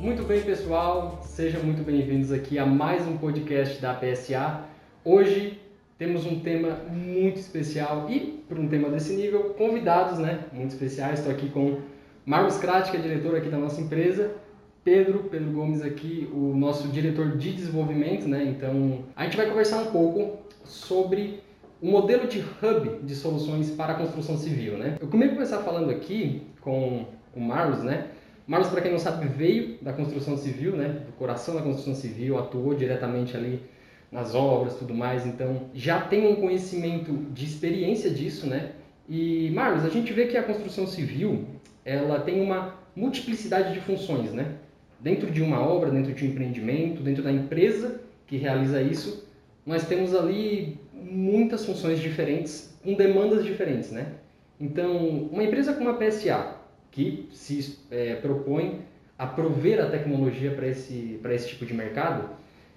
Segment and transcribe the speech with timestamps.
[0.00, 4.62] Muito bem, pessoal, sejam muito bem-vindos aqui a mais um podcast da PSA.
[5.04, 5.60] Hoje
[5.98, 11.18] temos um tema muito especial e, por um tema desse nível, convidados né, muito especiais.
[11.18, 11.80] Estou aqui com
[12.24, 14.32] Marcos Krat, que é diretor aqui da nossa empresa,
[14.82, 18.42] Pedro, Pedro Gomes aqui, o nosso diretor de desenvolvimento, né?
[18.44, 21.42] Então, a gente vai conversar um pouco sobre
[21.78, 24.96] o modelo de hub de soluções para a construção civil, né?
[24.98, 27.04] Eu a começar falando aqui com
[27.36, 28.08] o Marlos, né?
[28.50, 31.04] Marlos, para quem não sabe, veio da construção civil, né?
[31.06, 33.62] Do coração da construção civil, atuou diretamente ali
[34.10, 35.24] nas obras, tudo mais.
[35.24, 38.72] Então, já tem um conhecimento de experiência disso, né?
[39.08, 41.44] E Marlos, a gente vê que a construção civil,
[41.84, 44.56] ela tem uma multiplicidade de funções, né?
[44.98, 49.28] Dentro de uma obra, dentro de um empreendimento, dentro da empresa que realiza isso,
[49.64, 54.14] nós temos ali muitas funções diferentes, com demandas diferentes, né?
[54.58, 56.58] Então, uma empresa como a PSA,
[56.90, 58.82] que se é, propõe
[59.18, 62.30] a prover a tecnologia para esse, para esse tipo de mercado,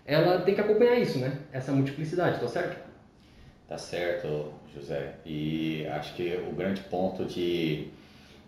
[0.05, 1.39] ela tem que acompanhar isso, né?
[1.51, 2.77] Essa multiplicidade, tá certo?
[3.67, 5.13] Tá certo, José.
[5.25, 7.87] E acho que o grande ponto de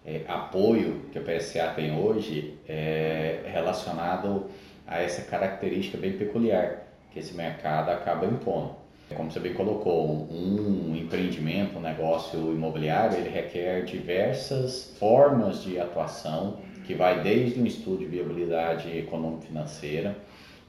[0.06, 4.48] é, apoio que a PSA tem hoje é relacionado
[4.86, 8.76] a essa característica bem peculiar que esse mercado acaba impondo.
[9.14, 16.58] Como você bem colocou, um empreendimento, um negócio imobiliário, ele requer diversas formas de atuação,
[16.86, 20.18] que vai desde um estudo de viabilidade econômico-financeira,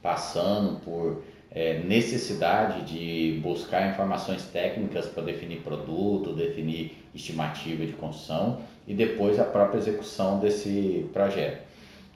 [0.03, 8.61] passando por é, necessidade de buscar informações técnicas para definir produto, definir estimativa de construção
[8.87, 11.63] e depois a própria execução desse projeto.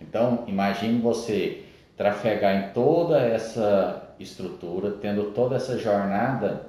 [0.01, 1.63] Então, imagine você
[1.97, 6.69] trafegar em toda essa estrutura, tendo toda essa jornada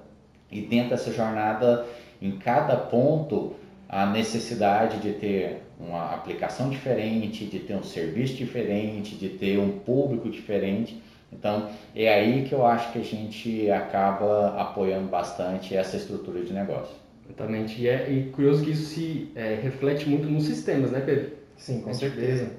[0.51, 1.85] e dentro dessa jornada,
[2.21, 3.55] em cada ponto,
[3.87, 9.79] a necessidade de ter uma aplicação diferente, de ter um serviço diferente, de ter um
[9.79, 11.01] público diferente.
[11.31, 16.53] Então, é aí que eu acho que a gente acaba apoiando bastante essa estrutura de
[16.53, 16.95] negócio.
[17.25, 17.81] Exatamente.
[17.81, 21.31] E é e curioso que isso se é, reflete muito nos sistemas, né, Pedro?
[21.55, 22.51] Sim, com certeza.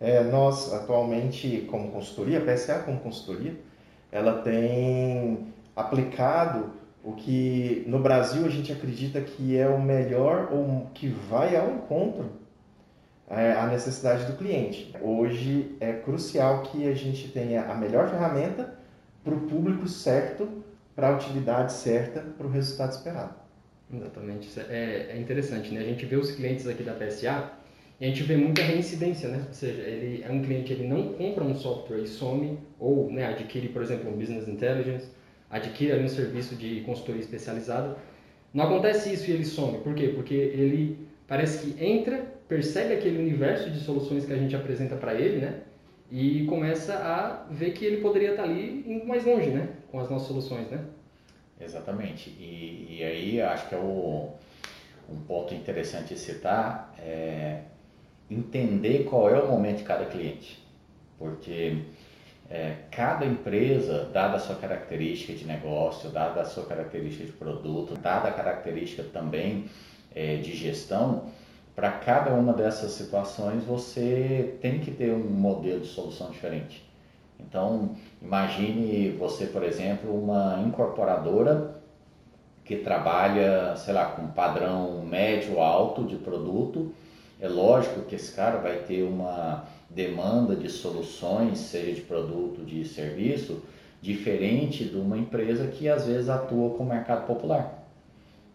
[0.00, 3.54] É, nós, atualmente, como consultoria, a PSA como consultoria,
[4.14, 6.70] ela tem aplicado
[7.02, 11.68] o que no Brasil a gente acredita que é o melhor ou que vai ao
[11.72, 12.30] encontro
[13.28, 14.94] é, à necessidade do cliente.
[15.02, 18.78] Hoje é crucial que a gente tenha a melhor ferramenta
[19.24, 20.48] para o público certo,
[20.94, 23.34] para a utilidade certa, para o resultado esperado.
[23.92, 25.80] Exatamente, é, é interessante, né?
[25.80, 27.50] A gente vê os clientes aqui da PSA
[28.04, 29.44] a gente vê muita reincidência, né?
[29.46, 33.26] Ou seja, ele é um cliente, ele não compra um software e some, ou né,
[33.26, 35.08] adquire, por exemplo, um Business Intelligence,
[35.50, 37.96] adquire um serviço de consultoria especializada.
[38.52, 39.78] Não acontece isso e ele some.
[39.78, 40.08] Por quê?
[40.08, 45.14] Porque ele parece que entra, percebe aquele universo de soluções que a gente apresenta para
[45.14, 45.60] ele, né?
[46.10, 49.70] E começa a ver que ele poderia estar ali indo mais longe, né?
[49.90, 50.84] Com as nossas soluções, né?
[51.58, 52.28] Exatamente.
[52.38, 54.28] E, e aí acho que é o,
[55.08, 57.62] um ponto interessante citar é
[58.30, 60.62] entender qual é o momento de cada cliente.
[61.18, 61.82] Porque
[62.50, 67.96] é, cada empresa, dada a sua característica de negócio, dada a sua característica de produto,
[67.96, 69.66] dada a característica também
[70.14, 71.26] é, de gestão,
[71.74, 76.84] para cada uma dessas situações você tem que ter um modelo de solução diferente.
[77.40, 81.82] Então, imagine você, por exemplo, uma incorporadora
[82.64, 86.92] que trabalha, sei lá, com padrão médio alto de produto
[87.40, 92.84] é lógico que esse cara vai ter uma demanda de soluções, seja de produto, de
[92.84, 93.62] serviço,
[94.00, 97.82] diferente de uma empresa que às vezes atua com o mercado popular.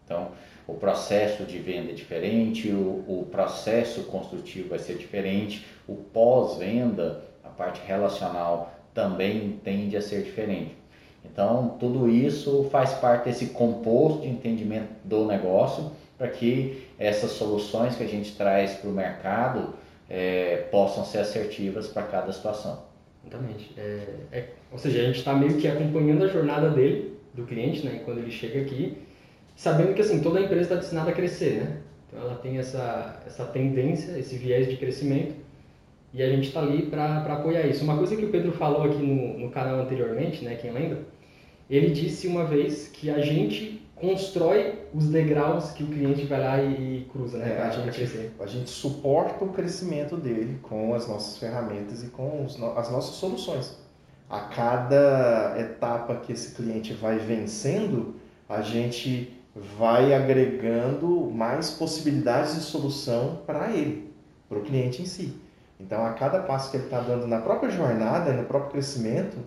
[0.04, 0.28] Então,
[0.66, 7.22] o processo de venda é diferente, o, o processo construtivo vai ser diferente, o pós-venda,
[7.42, 10.79] a parte relacional também tende a ser diferente.
[11.24, 17.96] Então, tudo isso faz parte desse composto de entendimento do negócio para que essas soluções
[17.96, 19.74] que a gente traz para o mercado
[20.08, 22.82] é, possam ser assertivas para cada situação.
[23.26, 23.72] Exatamente.
[23.76, 27.86] É, é, ou seja, a gente está meio que acompanhando a jornada dele, do cliente,
[27.86, 28.98] né, quando ele chega aqui,
[29.54, 31.76] sabendo que assim toda a empresa está destinada a crescer, né?
[32.08, 35.34] Então ela tem essa, essa tendência, esse viés de crescimento
[36.12, 37.84] e a gente está ali para apoiar isso.
[37.84, 41.04] Uma coisa que o Pedro falou aqui no, no canal anteriormente, né, quem lembra,
[41.68, 46.62] ele disse uma vez que a gente constrói os degraus que o cliente vai lá
[46.62, 47.58] e, cruza, né?
[47.58, 52.44] É, a, gente, a gente suporta o crescimento dele com as nossas ferramentas e com
[52.44, 53.78] os, as nossas soluções.
[54.28, 58.14] A cada etapa que esse cliente vai vencendo,
[58.48, 59.36] a gente
[59.78, 64.12] vai agregando mais possibilidades de solução para ele,
[64.48, 65.34] para o cliente em si.
[65.80, 69.38] Então, a cada passo que ele está dando na própria jornada, no próprio crescimento,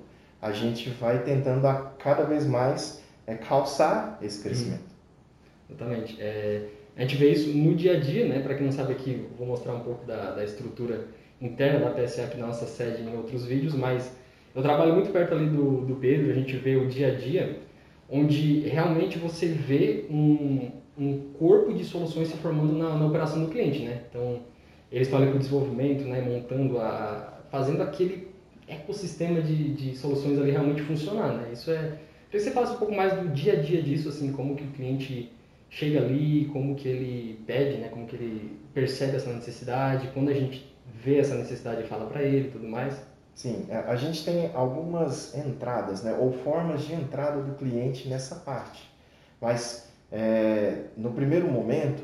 [0.41, 4.83] a gente vai tentando a cada vez mais é, calçar esse crescimento.
[4.83, 6.17] Hum, exatamente.
[6.19, 8.39] É, a gente vê isso no dia a dia, né?
[8.39, 11.07] Para quem não sabe aqui, vou mostrar um pouco da, da estrutura
[11.41, 14.11] interna da PSA aqui na nossa sede em outros vídeos, mas
[14.55, 17.59] eu trabalho muito perto ali do, do Pedro, a gente vê o dia a dia,
[18.09, 23.49] onde realmente você vê um, um corpo de soluções se formando na, na operação do
[23.49, 24.03] cliente, né?
[24.09, 24.41] Então,
[24.93, 26.21] eles ali com o desenvolvimento, né?
[26.21, 27.39] Montando a...
[27.49, 28.27] fazendo aquele
[28.67, 31.49] ecossistema de, de soluções ali realmente funcionar, né?
[31.51, 31.77] Isso é...
[31.77, 31.99] Queria
[32.31, 34.71] que você falasse um pouco mais do dia a dia disso, assim, como que o
[34.71, 35.31] cliente
[35.69, 37.89] chega ali, como que ele pede, né?
[37.89, 40.71] Como que ele percebe essa necessidade, quando a gente
[41.03, 42.95] vê essa necessidade e fala para ele, tudo mais.
[43.35, 48.87] Sim, a gente tem algumas entradas, né, ou formas de entrada do cliente nessa parte.
[49.41, 52.03] Mas é, no primeiro momento,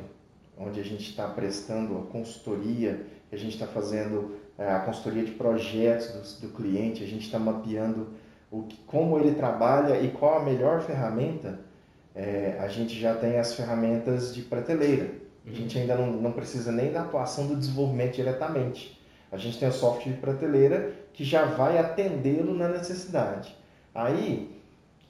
[0.60, 5.32] onde a gente está prestando a consultoria, a gente está fazendo é, a consultoria de
[5.32, 8.10] projetos do, do cliente, a gente está mapeando
[8.52, 11.60] o que, como ele trabalha e qual a melhor ferramenta,
[12.14, 15.12] é, a gente já tem as ferramentas de prateleira.
[15.46, 19.00] A gente ainda não, não precisa nem da atuação do desenvolvimento diretamente.
[19.32, 23.56] A gente tem o software de prateleira que já vai atendê-lo na necessidade.
[23.94, 24.59] Aí,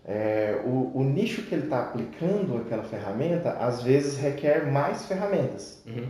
[0.05, 5.83] é, o, o, nicho que ele está aplicando aquela ferramenta, às vezes requer mais ferramentas.
[5.85, 6.07] Uhum.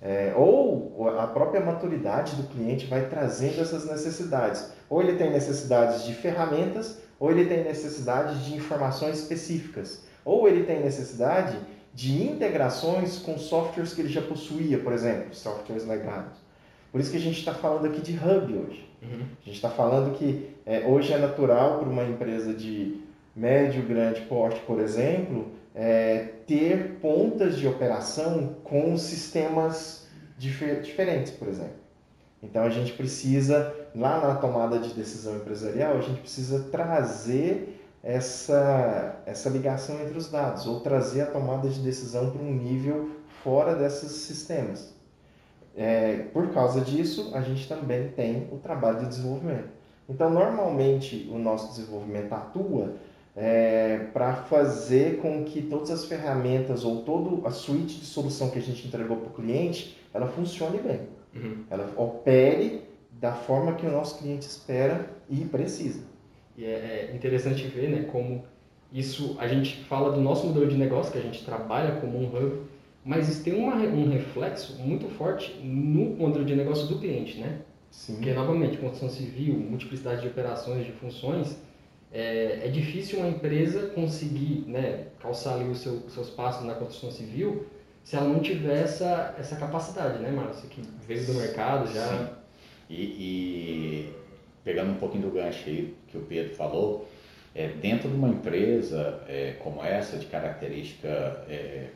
[0.00, 4.72] É, ou a própria maturidade do cliente vai trazendo essas necessidades.
[4.88, 10.04] Ou ele tem necessidades de ferramentas, ou ele tem necessidade de informações específicas.
[10.24, 11.56] Ou ele tem necessidade
[11.94, 16.38] de integrações com softwares que ele já possuía, por exemplo, softwares legados.
[16.90, 18.88] Por isso que a gente está falando aqui de hub hoje.
[19.02, 19.26] Uhum.
[19.40, 23.01] A gente está falando que é, hoje é natural para uma empresa de
[23.34, 30.06] médio, grande porte, por exemplo, é, ter pontas de operação com sistemas
[30.38, 31.82] difer diferentes, por exemplo.
[32.42, 39.22] Então a gente precisa, lá na tomada de decisão empresarial, a gente precisa trazer essa,
[39.24, 43.10] essa ligação entre os dados, ou trazer a tomada de decisão para um nível
[43.44, 44.92] fora desses sistemas.
[45.76, 49.68] É, por causa disso, a gente também tem o trabalho de desenvolvimento.
[50.08, 52.96] Então, normalmente, o nosso desenvolvimento atua
[53.34, 58.58] é, para fazer com que todas as ferramentas ou toda a suíte de solução que
[58.58, 61.00] a gente entregou para o cliente, ela funcione bem.
[61.34, 61.64] Uhum.
[61.70, 62.82] Ela opere
[63.12, 66.02] da forma que o nosso cliente espera e precisa.
[66.56, 66.68] E é,
[67.10, 68.44] é interessante ver né, como
[68.92, 72.26] isso, a gente fala do nosso modelo de negócio, que a gente trabalha como um
[72.26, 72.62] hub,
[73.04, 77.60] mas isso tem uma, um reflexo muito forte no modelo de negócio do cliente, né?
[77.90, 78.14] Sim.
[78.14, 81.58] Porque, novamente, construção civil, multiplicidade de operações, de funções,
[82.12, 87.10] é, é difícil uma empresa conseguir né, calçar ali os seu, seus passos na construção
[87.10, 87.66] civil
[88.04, 90.68] se ela não tiver essa, essa capacidade, né, Márcio?
[90.68, 92.08] Que veio do mercado já.
[92.08, 92.28] Sim.
[92.90, 94.12] E, e,
[94.64, 97.08] pegando um pouquinho do gancho aí que o Pedro falou,
[97.54, 101.08] é, dentro de uma empresa é, como essa, de característica
[101.48, 101.88] é,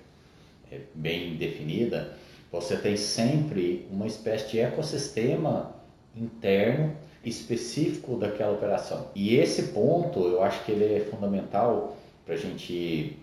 [0.70, 2.16] é, bem definida,
[2.50, 5.74] você tem sempre uma espécie de ecossistema
[6.14, 9.08] interno específico daquela operação.
[9.14, 13.18] E esse ponto, eu acho que ele é fundamental para a gente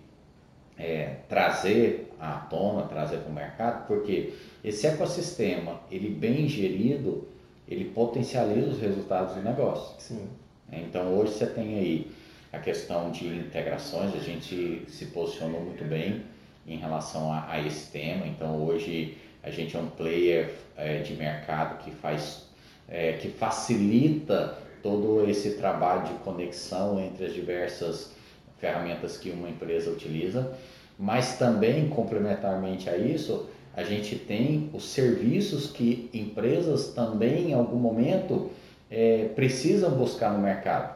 [0.78, 7.26] é, trazer à tona, trazer para o mercado, porque esse ecossistema, ele bem gerido,
[7.68, 9.94] ele potencializa os resultados do negócio.
[9.98, 10.28] Sim.
[10.70, 12.10] Então hoje você tem aí
[12.52, 16.22] a questão de integrações, a gente se posicionou muito bem
[16.66, 18.26] em relação a, a esse tema.
[18.26, 22.46] Então hoje a gente é um player é, de mercado que faz,
[22.88, 28.12] é, que facilita todo esse trabalho de conexão entre as diversas
[28.58, 30.52] ferramentas que uma empresa utiliza,
[30.98, 37.78] mas também complementarmente a isso, a gente tem os serviços que empresas também em algum
[37.78, 38.50] momento
[38.90, 40.94] é, precisam buscar no mercado.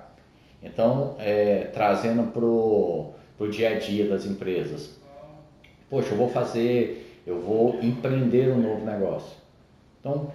[0.63, 4.99] Então, é, trazendo para o dia a dia das empresas,
[5.91, 9.37] poxa, eu vou fazer, eu vou empreender um novo negócio.
[10.01, 10.31] Então,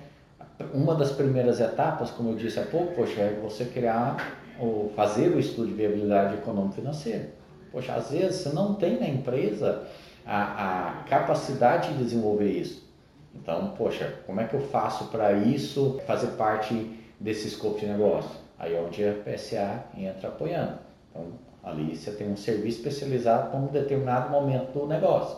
[0.73, 5.29] uma das primeiras etapas, como eu disse há pouco, poxa, é você criar ou fazer
[5.29, 7.31] o estudo de viabilidade econômico-financeira.
[7.71, 9.87] Poxa, às vezes você não tem na empresa
[10.25, 12.83] a, a capacidade de desenvolver isso.
[13.33, 18.29] Então, poxa, como é que eu faço para isso fazer parte desse escopo de negócio?
[18.59, 20.77] Aí é onde a PSA entra apoiando.
[21.09, 21.25] Então,
[21.63, 25.37] ali você tem um serviço especializado para um determinado momento do negócio.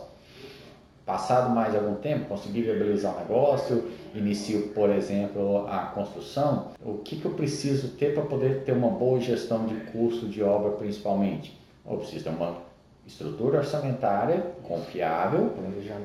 [1.06, 7.16] Passado mais algum tempo, consegui viabilizar o negócio, inicio, por exemplo, a construção, o que,
[7.16, 11.58] que eu preciso ter para poder ter uma boa gestão de custo de obra, principalmente?
[11.88, 12.58] Eu preciso ter uma
[13.06, 15.52] estrutura orçamentária confiável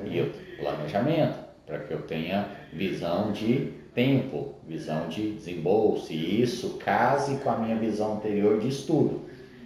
[0.06, 7.38] e planejamento, para que eu tenha visão de tempo, visão de desembolso, e isso case
[7.38, 9.22] com a minha visão anterior de estudo.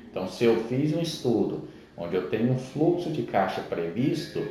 [0.10, 4.42] Então, se eu fiz um estudo onde eu tenho um fluxo de caixa previsto,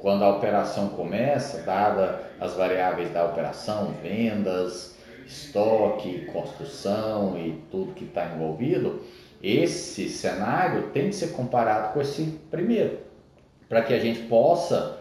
[0.00, 8.04] quando a operação começa, dada as variáveis da operação, vendas, estoque, construção e tudo que
[8.04, 9.02] está envolvido,
[9.42, 12.98] esse cenário tem que ser comparado com esse primeiro,
[13.68, 14.98] para que a gente possa,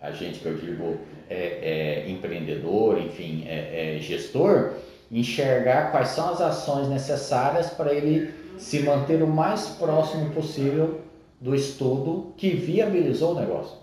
[0.00, 4.74] a gente que eu digo é, é, empreendedor, enfim, é, é gestor,
[5.10, 11.00] enxergar quais são as ações necessárias para ele se manter o mais próximo possível
[11.40, 13.81] do estudo que viabilizou o negócio.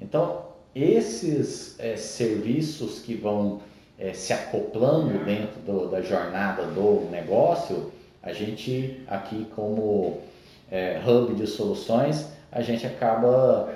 [0.00, 0.42] Então,
[0.74, 3.60] esses é, serviços que vão
[3.98, 7.90] é, se acoplando dentro do, da jornada do negócio,
[8.22, 10.18] a gente aqui como
[10.70, 13.74] é, hub de soluções, a gente acaba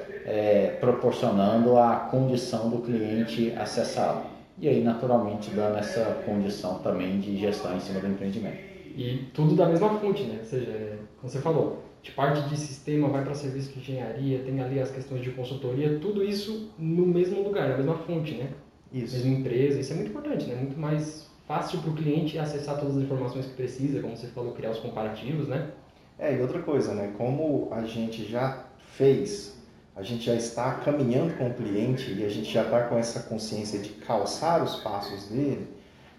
[0.81, 4.23] proporcionando a condição do cliente acessá-lo.
[4.59, 8.59] E aí, naturalmente, dando essa condição também de gestão em cima do empreendimento.
[8.97, 10.39] E tudo da mesma fonte, né?
[10.41, 14.41] Ou seja, é, como você falou, de parte de sistema vai para serviço de engenharia,
[14.41, 18.51] tem ali as questões de consultoria, tudo isso no mesmo lugar, na mesma fonte, né?
[18.93, 19.17] Isso.
[19.17, 20.57] Mesma empresa, isso é muito importante, né?
[20.57, 24.53] Muito mais fácil para o cliente acessar todas as informações que precisa, como você falou,
[24.53, 25.71] criar os comparativos, né?
[26.19, 27.15] É, e outra coisa, né?
[27.17, 28.67] Como a gente já
[28.97, 29.57] fez,
[29.95, 33.21] a gente já está caminhando com o cliente e a gente já está com essa
[33.21, 35.69] consciência de calçar os passos dele,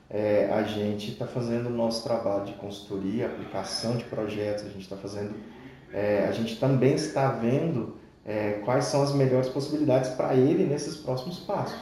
[0.09, 4.81] é, a gente está fazendo o nosso trabalho de consultoria, aplicação de projetos, a gente
[4.81, 5.33] está fazendo,
[5.93, 10.95] é, a gente também está vendo é, quais são as melhores possibilidades para ele nesses
[10.97, 11.77] próximos passos.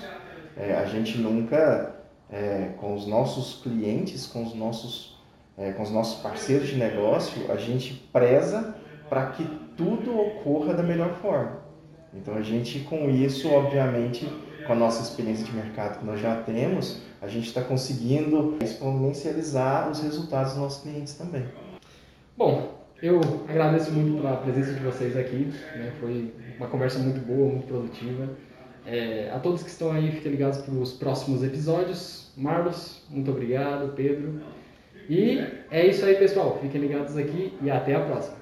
[0.57, 1.95] É, a gente nunca,
[2.29, 5.17] é, com os nossos clientes, com os nossos,
[5.57, 8.75] é, com os nossos parceiros de negócio, a gente preza
[9.09, 9.45] para que
[9.77, 11.61] tudo ocorra da melhor forma.
[12.13, 14.27] Então a gente, com isso, obviamente,
[14.67, 19.89] com a nossa experiência de mercado que nós já temos, a gente está conseguindo exponencializar
[19.89, 21.45] os resultados dos nossos clientes também.
[22.37, 25.51] Bom, eu agradeço muito pela presença de vocês aqui.
[25.75, 25.91] Né?
[25.99, 28.29] Foi uma conversa muito boa, muito produtiva.
[28.85, 32.31] É, a todos que estão aí, fiquem ligados para os próximos episódios.
[32.37, 33.93] Marlos, muito obrigado.
[33.95, 34.41] Pedro.
[35.09, 35.39] E
[35.69, 36.59] é isso aí, pessoal.
[36.61, 38.40] Fiquem ligados aqui e até a próxima.